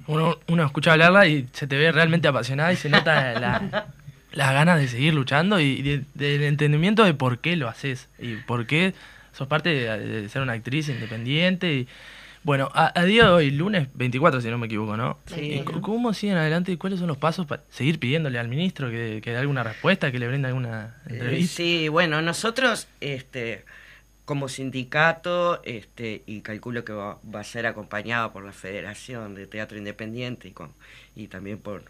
Uno, 0.06 0.38
uno 0.46 0.66
escucha 0.66 0.92
hablarla 0.92 1.26
y 1.26 1.48
se 1.54 1.66
te 1.66 1.78
ve 1.78 1.90
realmente 1.90 2.28
apasionada 2.28 2.70
y 2.70 2.76
se 2.76 2.90
nota 2.90 3.32
la, 3.40 3.86
las 4.32 4.52
ganas 4.52 4.78
de 4.78 4.88
seguir 4.88 5.14
luchando 5.14 5.58
y 5.58 6.04
del 6.12 6.42
entendimiento 6.42 7.02
de 7.02 7.14
por 7.14 7.38
qué 7.38 7.56
lo 7.56 7.66
haces 7.66 8.08
y 8.18 8.36
por 8.36 8.66
qué 8.66 8.92
sos 9.32 9.48
parte 9.48 9.68
de, 9.68 10.28
ser 10.28 10.42
una 10.42 10.52
actriz 10.52 10.88
independiente. 10.88 11.72
Y, 11.72 11.88
bueno, 12.42 12.70
a, 12.72 13.04
día 13.04 13.24
de 13.24 13.30
hoy, 13.30 13.50
lunes 13.50 13.88
24, 13.94 14.40
si 14.40 14.48
no 14.48 14.56
me 14.56 14.66
equivoco, 14.66 14.96
¿no? 14.96 15.18
Sí. 15.26 15.62
¿Cómo 15.82 16.14
siguen 16.14 16.38
adelante 16.38 16.72
y 16.72 16.76
cuáles 16.76 16.98
son 16.98 17.08
los 17.08 17.18
pasos 17.18 17.46
para 17.46 17.62
seguir 17.70 17.98
pidiéndole 17.98 18.38
al 18.38 18.48
ministro 18.48 18.90
que, 18.90 19.20
que 19.22 19.32
dé 19.32 19.36
alguna 19.36 19.62
respuesta, 19.62 20.10
que 20.10 20.18
le 20.18 20.26
brinde 20.26 20.48
alguna 20.48 20.96
eh, 21.06 21.14
entrevista? 21.14 21.56
sí, 21.56 21.88
bueno, 21.88 22.22
nosotros, 22.22 22.88
este, 23.00 23.64
como 24.30 24.48
sindicato, 24.48 25.60
este, 25.64 26.22
y 26.24 26.40
calculo 26.42 26.84
que 26.84 26.92
va, 26.92 27.18
a 27.34 27.42
ser 27.42 27.66
acompañado 27.66 28.32
por 28.32 28.44
la 28.44 28.52
Federación 28.52 29.34
de 29.34 29.48
Teatro 29.48 29.76
Independiente 29.76 30.46
y, 30.46 30.52
con, 30.52 30.72
y 31.16 31.26
también 31.26 31.58
por, 31.58 31.82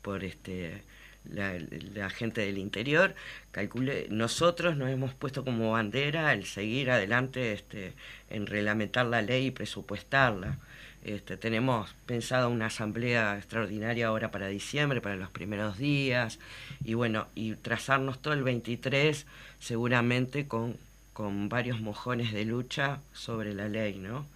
por 0.00 0.24
este, 0.24 0.82
la, 1.30 2.10
gente 2.10 2.40
del 2.40 2.58
interior, 2.58 3.14
calcule, 3.50 4.06
nosotros 4.10 4.76
nos 4.76 4.90
hemos 4.90 5.14
puesto 5.14 5.44
como 5.44 5.72
bandera 5.72 6.32
el 6.32 6.46
seguir 6.46 6.90
adelante 6.90 7.52
este, 7.52 7.92
en 8.30 8.46
reglamentar 8.46 9.06
la 9.06 9.22
ley 9.22 9.46
y 9.46 9.50
presupuestarla. 9.50 10.58
Este, 11.04 11.36
tenemos 11.36 11.94
pensado 12.06 12.48
una 12.48 12.66
asamblea 12.66 13.36
extraordinaria 13.36 14.06
ahora 14.06 14.30
para 14.30 14.46
diciembre, 14.46 15.00
para 15.00 15.16
los 15.16 15.30
primeros 15.30 15.78
días, 15.78 16.38
y 16.84 16.94
bueno, 16.94 17.26
y 17.34 17.54
trazarnos 17.54 18.22
todo 18.22 18.34
el 18.34 18.42
23 18.42 19.26
seguramente 19.58 20.46
con 20.46 20.76
con 21.12 21.48
varios 21.48 21.80
mojones 21.80 22.32
de 22.32 22.44
lucha 22.44 23.00
sobre 23.12 23.54
la 23.54 23.68
ley, 23.68 23.98
¿no? 23.98 24.26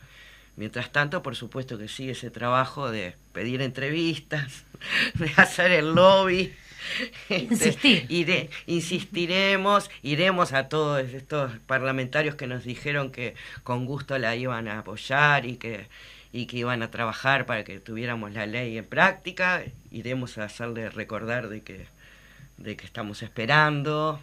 Mientras 0.57 0.91
tanto, 0.91 1.23
por 1.23 1.37
supuesto 1.37 1.79
que 1.79 1.89
sigue 1.89 2.13
ese 2.13 2.31
trabajo 2.31 2.91
de 2.91 3.15
pedir 3.33 3.61
entrevistas, 3.63 4.65
de 5.15 5.31
hacer 5.37 5.71
el 5.71 5.95
lobby. 5.95 6.53
Insistir. 7.29 8.07
Este, 8.09 8.51
insistiremos, 8.67 9.91
iremos 10.03 10.53
a 10.53 10.69
todos 10.69 11.03
estos 11.13 11.59
parlamentarios 11.67 12.35
que 12.35 12.47
nos 12.47 12.65
dijeron 12.65 13.13
que 13.13 13.35
con 13.63 13.87
gusto 13.87 14.19
la 14.19 14.37
iban 14.37 14.69
a 14.69 14.81
apoyar 14.81 15.47
y 15.47 15.57
que, 15.57 15.89
y 16.33 16.47
que 16.47 16.59
iban 16.59 16.83
a 16.83 16.91
trabajar 16.91 17.47
para 17.47 17.65
que 17.65 17.81
tuviéramos 17.81 18.33
la 18.33 18.47
ley 18.47 18.79
en 18.79 18.85
práctica. 18.85 19.65
Iremos 19.91 20.39
a 20.39 20.45
hacerle 20.45 20.91
recordar 20.91 21.49
de 21.49 21.63
que, 21.63 21.87
de 22.57 22.77
que 22.77 22.87
estamos 22.87 23.23
esperando 23.23 24.21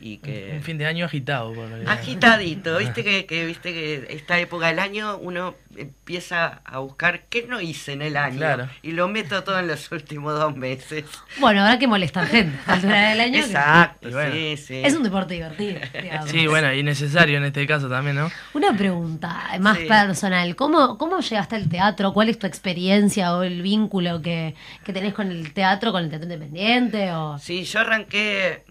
y 0.00 0.18
que 0.18 0.52
un 0.56 0.62
fin 0.62 0.78
de 0.78 0.86
año 0.86 1.04
agitado 1.04 1.52
agitadito 1.86 2.78
viste 2.78 3.04
que, 3.04 3.26
que, 3.26 3.44
viste 3.44 3.72
que 3.72 4.06
esta 4.10 4.38
época 4.38 4.68
del 4.68 4.78
año 4.78 5.18
uno 5.18 5.54
empieza 5.76 6.62
a 6.64 6.78
buscar 6.78 7.26
qué 7.28 7.46
no 7.46 7.60
hice 7.60 7.92
en 7.92 8.02
el 8.02 8.16
año 8.16 8.68
y 8.82 8.92
lo 8.92 9.08
meto 9.08 9.44
todo 9.44 9.58
en 9.58 9.68
los 9.68 9.92
últimos 9.92 10.38
dos 10.38 10.56
meses. 10.56 11.04
Bueno 11.38 11.60
habrá 11.60 11.78
que 11.78 11.86
molestar 11.86 12.26
gente 12.26 12.58
al 12.66 12.82
del 12.82 13.20
año 13.20 13.38
exacto 13.38 14.08
sí, 14.32 14.56
sí. 14.56 14.82
es 14.84 14.94
un 14.94 15.02
deporte 15.02 15.34
divertido 15.34 15.80
sí 16.26 16.46
bueno 16.46 16.72
y 16.72 16.82
necesario 16.82 17.38
en 17.38 17.44
este 17.44 17.66
caso 17.66 17.88
también 17.88 18.16
no 18.16 18.30
una 18.54 18.76
pregunta 18.76 19.50
más 19.60 19.78
personal. 19.78 20.56
Cómo 20.56 20.96
cómo 20.96 21.20
llegaste 21.20 21.56
al 21.56 21.68
teatro 21.68 22.12
cuál 22.12 22.28
es 22.30 22.38
tu 22.38 22.46
experiencia 22.46 23.34
o 23.34 23.42
el 23.42 23.62
vínculo 23.62 24.22
que, 24.22 24.54
que 24.84 24.92
tenés 24.92 25.12
con 25.12 25.30
el 25.30 25.52
teatro 25.52 25.92
con 25.92 26.04
el 26.04 26.10
teatro 26.10 26.24
independiente 26.24 27.12
o 27.12 27.38
sí 27.38 27.64
yo 27.64 27.80
arranqué 27.80 28.64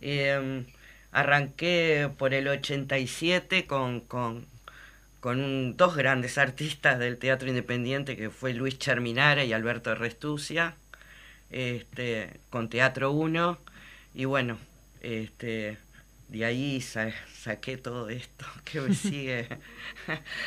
eh, 0.00 0.64
arranqué 1.12 2.10
por 2.16 2.34
el 2.34 2.48
87 2.48 3.66
con, 3.66 4.00
con, 4.00 4.46
con 5.20 5.76
dos 5.76 5.96
grandes 5.96 6.38
artistas 6.38 6.98
del 6.98 7.18
teatro 7.18 7.48
independiente, 7.48 8.16
que 8.16 8.30
fue 8.30 8.54
Luis 8.54 8.78
Cherminara 8.78 9.44
y 9.44 9.52
Alberto 9.52 9.94
Restucia, 9.94 10.76
este, 11.50 12.40
con 12.50 12.68
Teatro 12.68 13.12
1. 13.12 13.58
Y 14.14 14.24
bueno, 14.26 14.58
este, 15.00 15.78
de 16.28 16.44
ahí 16.44 16.80
saqué 16.80 17.76
todo 17.78 18.08
esto 18.10 18.46
que 18.64 18.80
me 18.80 18.94
sigue. 18.94 19.48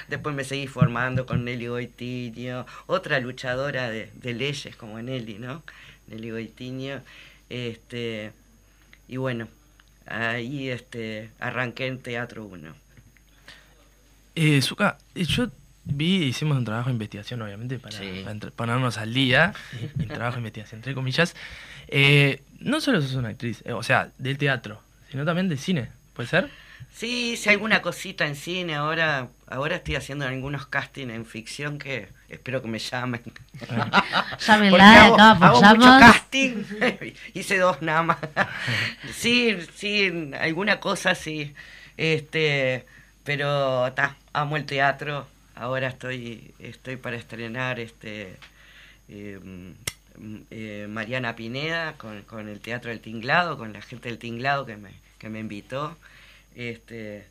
Después 0.08 0.36
me 0.36 0.44
seguí 0.44 0.68
formando 0.68 1.26
con 1.26 1.44
Nelly 1.46 1.68
Goitiño, 1.68 2.66
otra 2.88 3.20
luchadora 3.20 3.90
de, 3.90 4.10
de 4.14 4.34
leyes 4.34 4.76
como 4.76 5.02
Nelly, 5.02 5.40
¿no? 5.40 5.64
Nelly 6.08 6.32
Goitiño. 6.32 7.02
Este, 7.50 8.32
y 9.12 9.18
bueno, 9.18 9.50
ahí 10.08 10.70
este, 10.70 11.32
arranqué 11.38 11.88
en 11.88 12.00
Teatro 12.00 12.46
1. 12.46 12.74
Eh, 14.36 14.62
Zuka, 14.62 14.98
eh, 15.14 15.26
yo 15.26 15.50
vi, 15.84 16.24
hicimos 16.24 16.58
un 16.58 16.64
trabajo 16.64 16.88
de 16.88 16.94
investigación, 16.94 17.42
obviamente, 17.42 17.78
para, 17.78 17.98
ponernos 18.56 18.98
al 18.98 19.14
día, 19.14 19.54
el 20.00 20.08
trabajo 20.08 20.36
de 20.36 20.40
investigación, 20.40 20.80
entre 20.80 20.96
comillas. 20.96 21.36
Eh, 21.90 22.42
no 22.60 22.80
solo 22.80 23.02
sos 23.02 23.16
una 23.16 23.28
actriz, 23.28 23.62
eh, 23.66 23.74
o 23.74 23.84
sea, 23.84 24.12
del 24.18 24.38
teatro, 24.38 24.82
sino 25.12 25.26
también 25.26 25.50
del 25.50 25.60
cine, 25.60 25.90
¿puede 26.14 26.30
ser? 26.30 26.50
Sí, 26.96 27.34
hice 27.34 27.50
alguna 27.50 27.82
cosita 27.82 28.26
en 28.26 28.38
cine, 28.38 28.76
ahora, 28.76 29.28
ahora 29.46 29.76
estoy 29.76 29.96
haciendo 29.96 30.26
algunos 30.26 30.68
castings 30.68 31.12
en 31.12 31.26
ficción 31.26 31.80
que 31.80 32.08
espero 32.32 32.62
que 32.62 32.68
me 32.68 32.80
llamen. 32.80 33.22
Llámenla 34.48 35.06
acá, 35.06 35.32
hago 35.32 35.62
mucho 35.62 36.00
casting, 36.00 36.64
hice 37.34 37.58
dos 37.58 37.82
nada 37.82 38.04
más. 38.04 38.18
sí, 39.14 39.58
sí, 39.76 40.32
alguna 40.40 40.80
cosa 40.80 41.14
sí, 41.14 41.54
este, 41.98 42.86
pero 43.24 43.88
está, 43.88 44.16
amo 44.34 44.58
el 44.58 44.66
teatro, 44.66 45.28
ahora 45.56 45.90
estoy, 45.90 46.54
estoy 46.60 46.98
para 46.98 47.18
estrenar 47.18 47.80
este... 47.80 48.38
Em, 49.10 49.76
eh, 50.52 50.88
Mariana 50.88 51.36
Pineda 51.36 51.94
con, 51.98 52.22
con 52.24 52.48
el 52.48 52.60
Teatro 52.60 52.92
del 52.92 53.00
Tinglado, 53.00 53.58
con 53.58 53.74
la 53.74 53.82
gente 53.82 54.10
del 54.10 54.20
Tinglado 54.20 54.66
que 54.66 54.78
me, 54.78 54.92
que 55.18 55.30
me 55.30 55.40
invitó. 55.40 55.98
Este, 56.56 57.26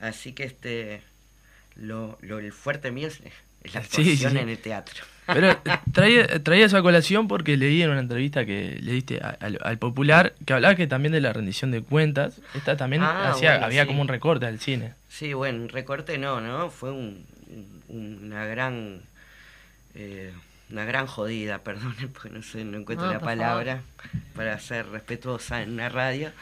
así 0.00 0.32
que 0.32 0.44
este 0.44 1.02
lo, 1.76 2.18
lo 2.22 2.38
el 2.38 2.52
fuerte 2.52 2.90
mío 2.90 3.08
es, 3.08 3.20
la 3.72 3.80
actuación 3.80 4.36
en 4.36 4.48
el 4.48 4.58
teatro. 4.58 5.04
Pero 5.26 5.58
traía, 5.92 6.42
traía 6.42 6.66
esa 6.66 6.82
colación 6.82 7.28
porque 7.28 7.56
leí 7.56 7.82
en 7.82 7.90
una 7.90 8.00
entrevista 8.00 8.44
que 8.44 8.78
le 8.80 8.92
diste 8.92 9.20
al, 9.20 9.78
Popular 9.78 10.34
que 10.44 10.52
hablaba 10.52 10.74
que 10.74 10.86
también 10.86 11.12
de 11.12 11.20
la 11.20 11.32
rendición 11.32 11.70
de 11.70 11.82
cuentas. 11.82 12.40
Esta 12.54 12.76
también 12.76 13.02
ah, 13.02 13.30
hacía, 13.30 13.64
había 13.64 13.86
como 13.86 14.02
un 14.02 14.08
recorte 14.08 14.46
al 14.46 14.60
cine. 14.60 14.94
Sí, 15.08 15.32
bueno, 15.32 15.62
un 15.62 15.68
recorte 15.68 16.18
no, 16.18 16.40
¿no? 16.40 16.70
Fue 16.70 16.90
un, 16.90 17.24
una 17.88 18.46
gran 18.46 19.02
eh, 19.94 20.32
una 20.70 20.84
gran 20.84 21.06
jodida, 21.06 21.58
perdón, 21.64 21.94
porque 22.12 22.30
no 22.30 22.42
sé, 22.42 22.64
no 22.64 22.78
encuentro 22.78 23.10
la 23.10 23.20
palabra 23.20 23.82
para 24.34 24.58
ser 24.58 24.88
respetuosa 24.88 25.62
en 25.62 25.72
una 25.72 25.88
radio 25.88 26.32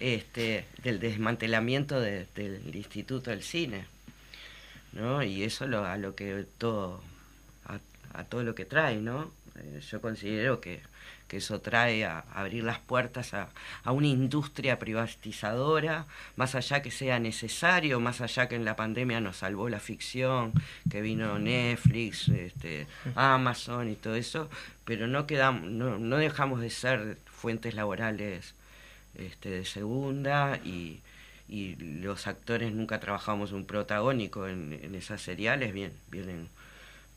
este, 0.00 0.64
del 0.82 1.00
desmantelamiento 1.00 2.00
del 2.00 2.26
Instituto 2.74 3.30
del 3.30 3.42
Cine, 3.42 3.86
¿no? 4.92 5.22
Y 5.22 5.42
eso 5.42 5.66
lo, 5.66 5.84
a 5.84 5.96
lo 5.96 6.14
que 6.14 6.46
todo, 6.58 7.00
a, 8.14 8.24
todo 8.24 8.42
lo 8.42 8.54
que 8.54 8.64
trae, 8.64 8.96
¿no? 8.96 9.30
Eh, 9.56 9.80
yo 9.80 10.00
considero 10.00 10.60
que, 10.60 10.80
que, 11.26 11.38
eso 11.38 11.60
trae 11.60 12.04
a, 12.04 12.20
abrir 12.32 12.64
las 12.64 12.78
puertas 12.78 13.34
a, 13.34 13.48
a, 13.84 13.92
una 13.92 14.06
industria 14.06 14.78
privatizadora, 14.78 16.06
más 16.36 16.54
allá 16.54 16.82
que 16.82 16.90
sea 16.90 17.18
necesario, 17.18 18.00
más 18.00 18.20
allá 18.20 18.48
que 18.48 18.56
en 18.56 18.64
la 18.64 18.76
pandemia 18.76 19.20
nos 19.20 19.38
salvó 19.38 19.68
la 19.68 19.80
ficción, 19.80 20.52
que 20.90 21.00
vino 21.00 21.38
Netflix, 21.38 22.28
este, 22.28 22.86
Amazon 23.14 23.90
y 23.90 23.94
todo 23.94 24.14
eso, 24.14 24.48
pero 24.84 25.06
no 25.06 25.26
quedamos, 25.26 25.70
no, 25.70 25.98
no 25.98 26.16
dejamos 26.16 26.60
de 26.60 26.70
ser 26.70 27.18
fuentes 27.26 27.74
laborales 27.74 28.54
este, 29.14 29.50
de 29.50 29.64
segunda 29.64 30.58
y, 30.64 31.00
y 31.48 31.76
los 31.76 32.26
actores 32.26 32.72
nunca 32.72 33.00
trabajamos 33.00 33.52
un 33.52 33.64
protagónico 33.64 34.46
en, 34.46 34.94
esas 34.94 35.22
seriales, 35.22 35.72
bien, 35.72 35.92
vienen, 36.10 36.48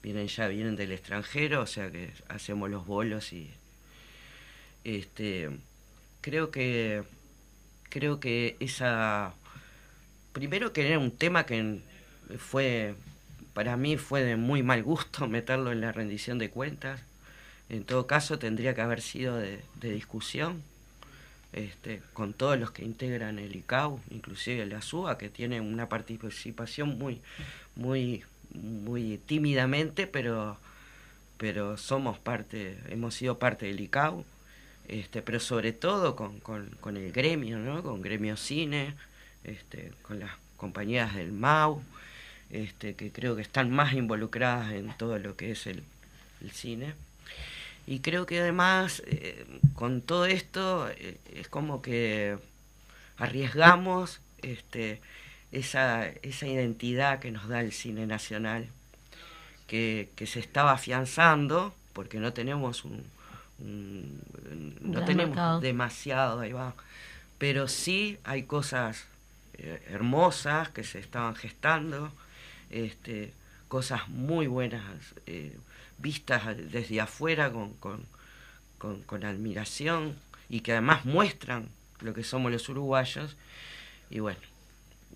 vienen 0.01 0.27
ya, 0.27 0.47
vienen 0.47 0.75
del 0.75 0.93
extranjero, 0.93 1.61
o 1.61 1.67
sea 1.67 1.91
que 1.91 2.11
hacemos 2.29 2.69
los 2.69 2.85
bolos 2.85 3.33
y 3.33 3.51
este 4.83 5.49
creo 6.21 6.49
que 6.49 7.03
creo 7.89 8.19
que 8.19 8.55
esa 8.59 9.35
primero 10.33 10.73
que 10.73 10.87
era 10.87 10.97
un 10.97 11.11
tema 11.11 11.45
que 11.45 11.81
fue 12.37 12.95
para 13.53 13.75
mí 13.77 13.97
fue 13.97 14.23
de 14.23 14.37
muy 14.37 14.63
mal 14.63 14.81
gusto 14.81 15.27
meterlo 15.27 15.71
en 15.71 15.81
la 15.81 15.91
rendición 15.91 16.37
de 16.39 16.49
cuentas. 16.49 17.01
En 17.69 17.85
todo 17.85 18.05
caso 18.05 18.37
tendría 18.39 18.75
que 18.75 18.81
haber 18.81 19.01
sido 19.01 19.37
de 19.37 19.61
discusión 19.81 20.61
este, 21.53 22.01
con 22.13 22.33
todos 22.33 22.57
los 22.59 22.71
que 22.71 22.83
integran 22.83 23.39
el 23.39 23.55
ICAO, 23.55 23.99
inclusive 24.09 24.65
la 24.65 24.81
SUA, 24.81 25.17
que 25.17 25.29
tiene 25.29 25.61
una 25.61 25.89
participación 25.89 26.97
muy, 26.97 27.21
muy, 27.75 28.23
muy 28.53 29.19
tímidamente, 29.25 30.07
pero, 30.07 30.57
pero 31.37 31.77
somos 31.77 32.19
parte, 32.19 32.77
hemos 32.89 33.15
sido 33.15 33.37
parte 33.37 33.65
del 33.65 33.79
ICAO, 33.79 34.23
este, 34.87 35.21
pero 35.21 35.39
sobre 35.39 35.73
todo 35.73 36.15
con, 36.15 36.39
con, 36.39 36.69
con 36.79 36.97
el 36.97 37.11
gremio, 37.11 37.57
¿no? 37.59 37.83
con 37.83 38.01
Gremio 38.01 38.37
Cine, 38.37 38.95
este, 39.43 39.91
con 40.01 40.19
las 40.19 40.31
compañías 40.57 41.15
del 41.15 41.31
MAU, 41.31 41.81
este, 42.49 42.95
que 42.95 43.11
creo 43.11 43.35
que 43.35 43.41
están 43.41 43.71
más 43.71 43.93
involucradas 43.93 44.73
en 44.73 44.95
todo 44.97 45.17
lo 45.17 45.35
que 45.35 45.51
es 45.51 45.67
el, 45.67 45.83
el 46.41 46.51
cine. 46.51 46.93
Y 47.87 47.99
creo 47.99 48.25
que 48.25 48.39
además 48.39 49.01
eh, 49.05 49.45
con 49.75 50.01
todo 50.01 50.25
esto 50.25 50.89
eh, 50.89 51.17
es 51.33 51.47
como 51.49 51.81
que 51.81 52.37
arriesgamos 53.17 54.21
este, 54.41 55.01
esa, 55.51 56.07
esa 56.07 56.47
identidad 56.47 57.19
que 57.19 57.31
nos 57.31 57.47
da 57.47 57.61
el 57.61 57.71
cine 57.71 58.05
nacional, 58.07 58.67
que, 59.67 60.09
que 60.15 60.27
se 60.27 60.39
estaba 60.39 60.71
afianzando, 60.73 61.73
porque 61.93 62.19
no 62.19 62.33
tenemos 62.33 62.85
un, 62.85 63.03
un 63.59 64.77
no 64.81 65.01
Gran 65.01 65.05
tenemos 65.05 65.35
mercado. 65.35 65.59
demasiado, 65.59 66.39
ahí 66.39 66.51
va, 66.53 66.75
pero 67.37 67.67
sí 67.67 68.17
hay 68.23 68.43
cosas 68.43 69.05
eh, 69.55 69.81
hermosas 69.89 70.69
que 70.69 70.83
se 70.83 70.99
estaban 70.99 71.35
gestando, 71.35 72.11
este, 72.69 73.33
cosas 73.67 74.07
muy 74.09 74.47
buenas. 74.47 74.83
eh, 75.27 75.57
vistas 76.01 76.41
desde 76.71 76.99
afuera 77.01 77.51
con, 77.51 77.73
con, 77.73 78.01
con, 78.77 79.01
con 79.03 79.23
admiración 79.25 80.15
y 80.49 80.61
que 80.61 80.71
además 80.73 81.05
muestran 81.05 81.69
lo 82.01 82.13
que 82.13 82.23
somos 82.23 82.51
los 82.51 82.67
uruguayos. 82.69 83.35
Y 84.09 84.19
bueno, 84.19 84.39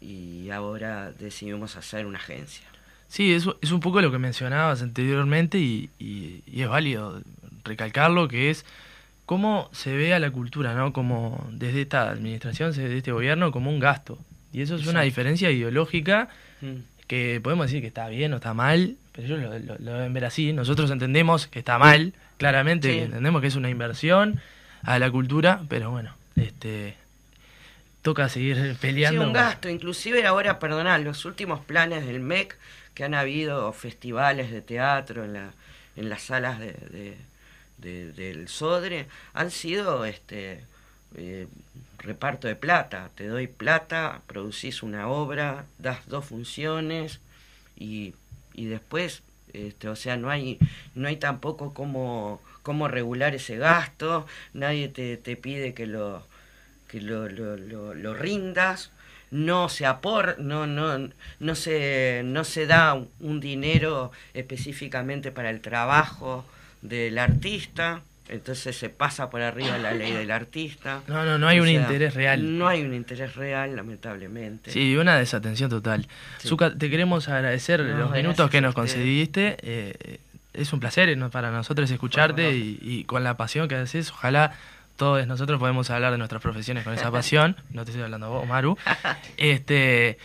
y 0.02 0.50
ahora 0.52 1.12
decidimos 1.12 1.76
hacer 1.76 2.06
una 2.06 2.20
agencia. 2.20 2.66
Sí, 3.08 3.34
es, 3.34 3.46
es 3.62 3.72
un 3.72 3.80
poco 3.80 4.02
lo 4.02 4.12
que 4.12 4.18
mencionabas 4.18 4.82
anteriormente 4.82 5.58
y, 5.60 5.90
y- 6.00 6.42
y 6.48 6.62
es 6.62 6.68
válido 6.70 7.22
recalcarlo, 7.64 8.28
que 8.28 8.50
es 8.50 8.66
cómo 9.26 9.70
se 9.74 9.96
ve 9.96 10.14
a 10.14 10.20
la 10.20 10.32
cultura, 10.32 10.74
¿no? 10.76 10.94
Como 10.94 11.48
desde 11.52 11.82
esta 11.82 12.10
administración, 12.10 12.70
desde 12.72 12.98
este 12.98 13.12
gobierno, 13.12 13.52
como 13.52 13.70
un 13.72 13.80
gasto. 13.80 14.18
Y 14.54 14.62
eso 14.62 14.76
es 14.76 14.88
una 14.88 15.02
diferencia 15.02 15.52
ideológica 15.52 16.30
Mm. 16.62 16.76
que 17.08 17.42
podemos 17.44 17.66
decir 17.68 17.82
que 17.82 17.88
está 17.88 18.08
bien 18.08 18.32
o 18.34 18.38
está 18.38 18.54
mal, 18.54 18.96
pero 19.16 19.28
ellos 19.28 19.40
lo, 19.42 19.60
lo- 19.60 19.80
lo 19.80 19.94
deben 19.94 20.14
ver 20.14 20.26
así. 20.26 20.52
Nosotros 20.54 20.92
entendemos 20.92 21.48
que 21.48 21.60
está 21.60 21.78
mal, 21.78 22.14
claramente, 22.38 22.90
Sí. 22.92 22.96
que 22.98 23.04
entendemos 23.06 23.42
que 23.42 23.48
es 23.48 23.56
una 23.56 23.70
inversión 23.70 24.42
a 24.84 25.00
la 25.00 25.10
cultura, 25.10 25.62
pero 25.70 25.90
bueno, 25.92 26.14
este 26.36 26.96
toca 28.02 28.30
seguir 28.30 28.56
Sí, 28.74 28.78
peleando. 28.80 29.24
un 29.26 29.34
gasto. 29.34 29.70
Inclusive 29.70 30.26
ahora, 30.28 30.60
perdonad, 30.60 31.02
los 31.02 31.26
últimos 31.26 31.60
planes 31.66 32.06
del 32.06 32.20
MEC, 32.20 32.56
que 32.94 33.04
han 33.04 33.14
habido 33.16 33.74
festivales 33.74 34.52
de 34.52 34.62
teatro 34.62 35.24
en, 35.26 35.34
la, 35.34 35.52
en 35.96 36.10
las 36.10 36.22
salas 36.24 36.60
de, 36.60 36.68
de- 36.74 37.18
de- 37.80 38.12
del 38.14 38.48
Sodre, 38.48 39.08
han 39.34 39.50
sido 39.52 40.06
este 40.06 40.64
eh, 41.18 41.48
reparto 41.98 42.48
de 42.48 42.56
plata. 42.56 43.10
Te 43.16 43.28
doy 43.28 43.48
plata, 43.48 44.22
producís 44.28 44.84
una 44.84 45.08
obra, 45.08 45.66
das 45.80 46.00
dos 46.08 46.26
funciones 46.26 47.20
y, 47.78 48.14
y 48.56 48.66
después, 48.66 49.24
este, 49.54 49.90
o 49.90 49.96
sea, 49.96 50.18
no 50.18 50.30
hay, 50.30 50.60
no 50.96 51.08
hay 51.08 51.18
tampoco 51.18 51.74
cómo, 51.74 52.42
cómo 52.64 52.88
regular 52.88 53.36
ese 53.36 53.58
gasto, 53.58 54.26
nadie 54.54 54.90
te, 54.90 55.18
te 55.18 55.36
pide 55.36 55.74
que 55.74 55.88
lo 55.88 56.24
que 56.88 57.02
lo, 57.02 57.28
lo, 57.28 57.58
lo, 57.58 57.94
lo 57.94 58.14
rindas, 58.14 58.92
no 59.32 59.70
se 59.70 59.86
apor, 59.86 60.38
no, 60.40 60.68
no, 60.68 61.10
no 61.40 61.56
se, 61.56 62.22
no 62.24 62.44
se 62.44 62.68
da 62.68 62.94
un, 62.94 63.10
un 63.20 63.40
dinero 63.40 64.12
específicamente 64.34 65.32
para 65.32 65.50
el 65.50 65.62
trabajo 65.62 66.46
del 66.82 67.18
artista, 67.18 68.04
entonces 68.30 68.76
se 68.76 68.90
pasa 68.90 69.30
por 69.30 69.42
arriba 69.42 69.78
la 69.78 69.92
ley 69.94 70.12
del 70.12 70.32
artista. 70.32 71.02
No, 71.08 71.24
no, 71.26 71.38
no 71.38 71.48
hay 71.48 71.60
O 71.60 71.64
un 71.64 71.70
sea, 71.70 71.82
interés 71.82 72.14
real. 72.14 72.58
No 72.58 72.68
hay 72.68 72.82
un 72.82 72.94
interés 72.94 73.36
real, 73.36 73.76
lamentablemente. 73.76 74.72
Sí, 74.72 74.96
una 74.98 75.18
desatención 75.18 75.70
total. 75.70 76.08
Sí. 76.40 76.48
Zucca, 76.48 76.74
te 76.76 76.90
queremos 76.90 77.28
agradecer 77.30 77.82
No, 77.82 77.98
los 77.98 78.12
minutos 78.12 78.50
que 78.50 78.62
nos 78.62 78.74
concediste. 78.74 79.58
eh, 79.62 80.20
es 80.54 80.72
un 80.72 80.80
placer 80.80 81.16
para 81.32 81.52
nosotros 81.52 81.92
escucharte 81.92 82.56
y, 82.56 82.80
y 82.82 83.04
con 83.04 83.24
la 83.26 83.36
pasión 83.36 83.68
que 83.68 83.76
haces, 83.76 84.10
ojalá 84.12 84.54
todos 84.96 85.28
nosotros 85.28 85.60
podemos 85.60 85.90
hablar 85.90 86.14
de 86.14 86.18
nuestras 86.18 86.42
profesiones 86.42 86.86
con 86.86 86.94
esa 86.94 87.12
pasión. 87.12 87.58
No 87.72 87.84
te 87.84 87.92
estoy 87.92 88.04
hablando 88.06 88.28
a 88.28 88.30
vos, 88.30 88.48
Maru. 88.48 88.78
Este, 89.38 90.18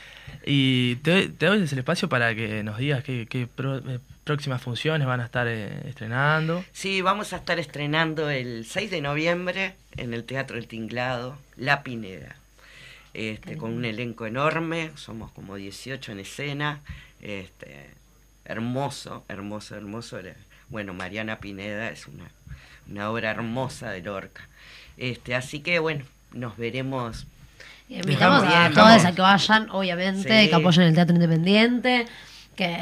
y 0.47 0.97
te, 0.97 1.11
doy- 1.11 1.29
te 1.31 1.47
doy 1.47 1.59
el 1.59 1.79
espacio 1.79 2.09
para 2.09 2.35
que 2.35 2.63
nos 2.63 2.79
digas 2.79 3.03
qué, 3.03 3.27
qué 3.29 3.47
pro- 3.53 3.79
eh, 3.79 3.99
próximas 4.37 4.63
funciones 4.63 5.07
van 5.07 5.21
a 5.21 5.25
estar 5.25 5.47
eh, 5.49 5.83
estrenando. 5.89 6.65
Sí, 6.73 7.01
vamos 7.03 7.33
a 7.33 7.37
estar 7.37 7.59
estrenando 7.59 8.31
el 8.31 8.65
6 8.65 8.91
de 8.91 9.01
noviembre 9.01 9.75
en 9.97 10.15
el 10.15 10.25
Teatro 10.25 10.57
El 10.57 10.67
Tinglado, 10.67 11.37
La 11.57 11.83
Pineda. 11.83 12.37
Este, 13.13 13.57
con 13.57 13.73
un 13.73 13.85
elenco 13.85 14.27
enorme, 14.27 14.93
somos 14.95 15.33
como 15.33 15.57
18 15.57 16.13
en 16.13 16.21
escena. 16.21 16.81
Este, 17.21 17.91
hermoso, 18.45 19.25
hermoso, 19.29 19.77
hermoso. 19.77 20.19
Bueno, 20.69 20.95
Mariana 20.95 21.39
Pineda 21.41 21.89
es 21.91 22.07
una, 22.07 22.31
una 22.89 23.11
obra 23.11 23.31
hermosa 23.33 23.91
de 23.91 24.03
Lorca. 24.03 24.49
Este, 24.97 25.35
así 25.35 25.61
que 25.61 25.79
bueno, 25.81 26.05
nos 26.33 26.57
veremos. 26.57 27.27
Y 27.89 27.97
Invitamos 27.97 28.45
a 28.45 28.71
todos 28.71 28.77
vamos. 28.77 29.05
a 29.05 29.13
que 29.15 29.21
vayan, 29.23 29.71
obviamente, 29.71 30.43
Sí. 30.45 30.49
que 30.49 30.55
apoyen 30.55 30.85
el 30.85 30.95
teatro 30.95 31.15
independiente, 31.17 32.07
que 32.55 32.77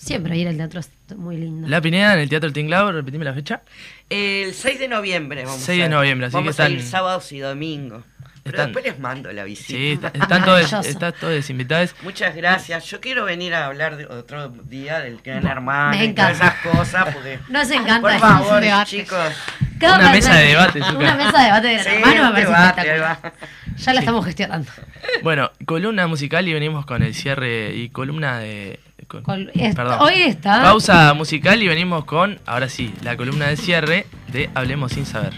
siempre 0.00 0.36
ir 0.36 0.48
al 0.48 0.56
teatro 0.56 0.80
es 0.80 0.90
muy 1.16 1.36
lindo. 1.36 1.68
La 1.68 1.80
Pineda 1.80 2.14
en 2.14 2.20
el 2.20 2.28
Teatro 2.28 2.46
El 2.48 2.52
Tinglado, 2.54 2.90
repetime 2.92 3.24
la 3.24 3.34
fecha. 3.34 3.62
El 4.08 4.54
6 4.54 4.78
de 4.78 4.88
noviembre 4.88 5.44
vamos 5.44 5.60
6 5.60 5.78
de 5.78 5.84
a 5.84 5.88
noviembre, 5.88 6.26
así 6.28 6.34
vamos 6.34 6.56
que 6.56 6.62
a 6.62 6.66
están- 6.66 6.78
ir 6.78 6.82
sábados 6.84 7.30
y 7.32 7.38
domingos. 7.40 8.04
Pero 8.42 8.56
Están- 8.56 8.72
después 8.72 8.84
les 8.86 8.98
mando 8.98 9.30
la 9.34 9.44
visita. 9.44 9.68
Sí, 9.78 9.92
está- 9.92 10.08
están 10.08 10.44
todos, 10.46 10.62
Maravilloso. 10.62 10.88
están 10.88 11.12
todos 11.20 11.50
invitados. 11.50 11.94
Muchas 12.02 12.34
gracias. 12.34 12.86
Yo 12.86 12.98
quiero 12.98 13.24
venir 13.26 13.52
a 13.54 13.66
hablar 13.66 13.98
de 13.98 14.06
otro 14.06 14.48
día 14.48 15.00
del 15.00 15.18
gran 15.22 15.46
hermano 15.46 15.90
Me 15.98 16.06
y 16.06 16.12
todas 16.14 16.36
encanta. 16.40 16.56
esas 16.62 16.74
cosas. 16.76 17.14
Porque, 17.14 17.38
Nos 17.50 17.70
encanta 17.70 18.00
por 18.00 18.18
favor, 18.18 18.62
chicos. 18.86 19.18
Cada 19.78 19.98
Una 19.98 20.12
mesa 20.12 20.34
de 20.36 20.46
debate, 20.46 20.80
Zucca. 20.82 20.98
Una 20.98 21.14
mesa 21.16 21.38
de 21.38 21.44
debate 21.44 21.66
de 21.68 21.78
Sí, 21.80 21.88
hermano 21.90 22.32
me 22.32 22.46
parece 22.46 22.92
debate. 22.94 23.32
Ya 23.76 23.92
la 23.94 24.00
estamos 24.00 24.24
gestionando. 24.24 24.70
Bueno, 25.22 25.50
columna 25.66 26.06
musical 26.06 26.48
y 26.48 26.52
venimos 26.54 26.86
con 26.86 27.02
el 27.02 27.14
cierre 27.14 27.74
y 27.74 27.90
columna 27.90 28.38
de... 28.38 28.80
con- 29.10 29.22
Col- 29.22 29.50
est- 29.54 29.76
perdón. 29.76 29.98
hoy 30.00 30.14
está- 30.22 30.62
Pausa 30.62 31.12
musical 31.14 31.62
y 31.62 31.68
venimos 31.68 32.04
con, 32.04 32.38
ahora 32.46 32.68
sí, 32.68 32.94
la 33.02 33.16
columna 33.16 33.48
de 33.48 33.56
cierre 33.56 34.06
de 34.32 34.48
Hablemos 34.54 34.92
sin 34.92 35.04
saber. 35.04 35.34